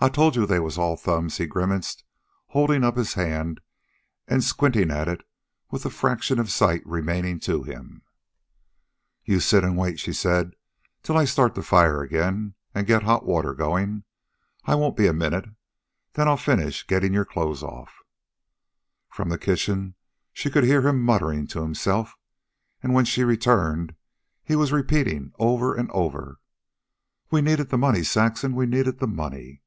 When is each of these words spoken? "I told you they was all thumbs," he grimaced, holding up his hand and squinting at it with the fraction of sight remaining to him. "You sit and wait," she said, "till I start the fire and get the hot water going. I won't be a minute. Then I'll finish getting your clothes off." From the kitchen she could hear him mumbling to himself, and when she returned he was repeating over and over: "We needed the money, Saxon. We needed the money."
"I 0.00 0.08
told 0.08 0.34
you 0.34 0.46
they 0.46 0.58
was 0.58 0.78
all 0.78 0.96
thumbs," 0.96 1.36
he 1.36 1.46
grimaced, 1.46 2.02
holding 2.48 2.82
up 2.82 2.96
his 2.96 3.14
hand 3.14 3.60
and 4.26 4.42
squinting 4.42 4.90
at 4.90 5.06
it 5.06 5.22
with 5.70 5.84
the 5.84 5.90
fraction 5.90 6.40
of 6.40 6.50
sight 6.50 6.82
remaining 6.84 7.38
to 7.46 7.62
him. 7.62 8.02
"You 9.24 9.38
sit 9.38 9.62
and 9.62 9.76
wait," 9.78 10.00
she 10.00 10.12
said, 10.12 10.54
"till 11.04 11.16
I 11.16 11.24
start 11.24 11.54
the 11.54 11.62
fire 11.62 12.02
and 12.02 12.52
get 12.84 12.86
the 12.88 12.98
hot 13.04 13.24
water 13.24 13.54
going. 13.54 14.02
I 14.64 14.74
won't 14.74 14.96
be 14.96 15.06
a 15.06 15.12
minute. 15.12 15.44
Then 16.14 16.26
I'll 16.26 16.36
finish 16.36 16.84
getting 16.84 17.12
your 17.14 17.24
clothes 17.24 17.62
off." 17.62 17.98
From 19.08 19.28
the 19.28 19.38
kitchen 19.38 19.94
she 20.32 20.50
could 20.50 20.64
hear 20.64 20.82
him 20.82 21.00
mumbling 21.00 21.46
to 21.46 21.62
himself, 21.62 22.16
and 22.82 22.92
when 22.92 23.04
she 23.04 23.22
returned 23.22 23.94
he 24.42 24.56
was 24.56 24.72
repeating 24.72 25.30
over 25.38 25.76
and 25.76 25.88
over: 25.92 26.40
"We 27.30 27.40
needed 27.40 27.68
the 27.68 27.78
money, 27.78 28.02
Saxon. 28.02 28.56
We 28.56 28.66
needed 28.66 28.98
the 28.98 29.06
money." 29.06 29.60